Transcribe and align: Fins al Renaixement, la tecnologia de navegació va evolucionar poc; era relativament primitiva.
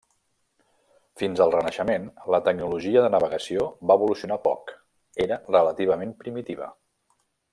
Fins 1.21 1.41
al 1.43 1.51
Renaixement, 1.55 2.07
la 2.35 2.39
tecnologia 2.47 3.03
de 3.05 3.11
navegació 3.17 3.67
va 3.91 3.99
evolucionar 4.01 4.41
poc; 4.49 4.75
era 5.29 5.41
relativament 5.59 6.19
primitiva. 6.25 6.73